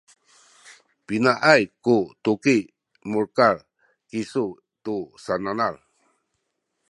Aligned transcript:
pinaay 1.05 1.63
ku 1.85 1.95
tuki 2.23 2.57
mulekal 3.11 3.57
kisu 4.09 4.45
tu 4.83 4.95
sananal? 5.23 5.75